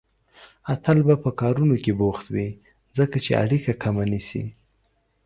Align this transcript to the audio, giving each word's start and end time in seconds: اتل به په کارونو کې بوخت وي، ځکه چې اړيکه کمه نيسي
اتل 0.73 0.97
به 1.07 1.15
په 1.23 1.29
کارونو 1.41 1.75
کې 1.83 1.91
بوخت 1.99 2.25
وي، 2.33 2.47
ځکه 2.97 3.15
چې 3.23 3.31
اړيکه 3.43 3.71
کمه 3.83 4.03
نيسي 4.11 4.45